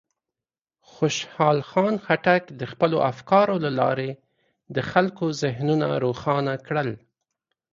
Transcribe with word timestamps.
خوشحال 0.91 1.57
خان 1.69 1.95
خټک 2.05 2.43
د 2.59 2.61
خپلو 2.71 2.97
افکارو 3.11 3.55
له 3.65 3.71
لارې 3.79 4.09
د 4.75 4.77
خلکو 4.91 5.25
ذهنونه 5.41 5.87
روښانه 6.05 6.53
کړل. 6.67 6.89